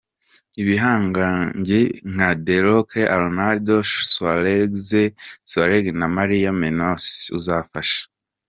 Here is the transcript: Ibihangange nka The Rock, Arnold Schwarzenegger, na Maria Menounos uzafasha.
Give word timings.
Ibihangange 0.61 1.79
nka 2.13 2.29
The 2.45 2.57
Rock, 2.65 2.91
Arnold 3.15 3.67
Schwarzenegger, 3.91 5.95
na 5.99 6.07
Maria 6.15 6.49
Menounos 6.61 7.07
uzafasha. 7.37 8.01